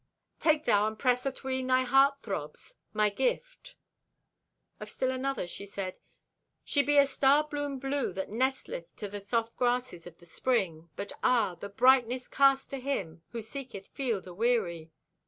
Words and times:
Take 0.39 0.65
thou 0.65 0.87
and 0.87 0.97
press 0.97 1.27
atween 1.27 1.67
thy 1.67 1.83
heart 1.83 2.23
throbs—my 2.23 3.11
gift." 3.11 3.75
Of 4.79 4.89
still 4.89 5.11
another 5.11 5.45
she 5.45 5.67
said: 5.67 5.99
"She 6.63 6.81
be 6.81 6.97
a 6.97 7.05
star 7.05 7.47
bloom 7.47 7.77
blue 7.77 8.11
that 8.13 8.31
nestleth 8.31 8.95
to 8.95 9.07
the 9.07 9.21
soft 9.21 9.55
grasses 9.57 10.07
of 10.07 10.17
the 10.17 10.25
spring, 10.25 10.89
but 10.95 11.13
ah, 11.23 11.53
the 11.53 11.69
brightness 11.69 12.27
cast 12.27 12.71
to 12.71 12.79
him 12.79 13.21
who 13.29 13.43
seeketh 13.43 13.89
field 13.89 14.25
aweary!" 14.25 14.89